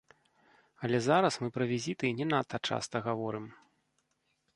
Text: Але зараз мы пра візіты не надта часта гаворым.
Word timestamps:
Але 0.85 0.97
зараз 1.07 1.33
мы 1.43 1.47
пра 1.57 1.67
візіты 1.71 2.07
не 2.21 2.27
надта 2.31 2.57
часта 2.71 2.95
гаворым. 3.09 3.45